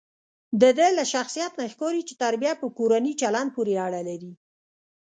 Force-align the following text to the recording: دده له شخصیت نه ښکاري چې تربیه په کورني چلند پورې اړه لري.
دده 0.61 0.87
له 0.97 1.03
شخصیت 1.13 1.51
نه 1.59 1.65
ښکاري 1.73 2.01
چې 2.07 2.13
تربیه 2.23 2.53
په 2.61 2.67
کورني 2.77 3.13
چلند 3.21 3.49
پورې 3.55 3.73
اړه 3.85 3.99
لري. 4.09 4.31